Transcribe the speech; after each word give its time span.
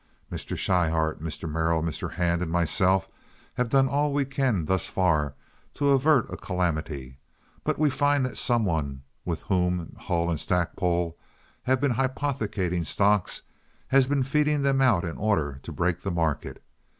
Mr. 0.31 0.57
Schryhart, 0.57 1.21
Mr. 1.21 1.47
Merrill, 1.47 1.83
Mr. 1.83 2.13
Hand, 2.13 2.41
and 2.41 2.49
myself 2.49 3.07
have 3.53 3.69
done 3.69 3.87
all 3.87 4.11
we 4.11 4.25
can 4.25 4.65
thus 4.65 4.87
far 4.87 5.35
to 5.75 5.91
avert 5.91 6.27
a 6.33 6.37
calamity, 6.37 7.19
but 7.63 7.77
we 7.77 7.87
find 7.87 8.25
that 8.25 8.35
some 8.35 8.65
one 8.65 9.03
with 9.25 9.43
whom 9.43 9.95
Hull 9.99 10.35
& 10.37 10.37
Stackpole 10.39 11.19
have 11.65 11.79
been 11.79 11.91
hypothecating 11.91 12.83
stocks 12.83 13.43
has 13.89 14.07
been 14.07 14.23
feeding 14.23 14.63
them 14.63 14.81
out 14.81 15.05
in 15.05 15.17
order 15.17 15.59
to 15.61 15.71
break 15.71 16.01
the 16.01 16.09
market. 16.09 16.63